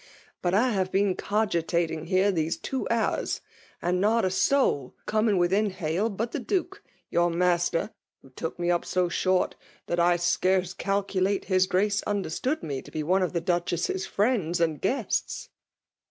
But 0.41 0.55
I 0.55 0.69
have 0.69 0.91
been 0.91 1.15
cfogitatingf 1.15 2.09
kero 2.09 2.33
these 2.33 2.57
two 2.57 2.87
hours, 2.89 3.39
and 3.83 4.01
not 4.01 4.25
a 4.25 4.31
soul 4.31 4.95
coiAokig 5.05 5.47
^itiiin 5.49 5.71
hail 5.73 6.09
but 6.09 6.31
the 6.31 6.39
Duke, 6.39 6.81
your 7.11 7.29
maftt^, 7.29 7.91
who 8.23 8.31
took 8.31 8.57
me 8.57 8.71
up 8.71 8.83
so 8.83 9.09
short 9.09 9.55
that 9.85 9.99
I 9.99 10.15
scarce 10.15 10.73
oaldntete 10.73 11.45
his 11.45 11.67
Grace 11.67 12.01
understood 12.07 12.63
mc 12.63 12.81
to 12.85 12.89
bo 12.91 13.13
oto 13.15 13.27
^f'ihe 13.27 13.45
Duchesses 13.45 14.07
friends 14.07 14.59
and 14.59 14.81
guests." 14.81 15.49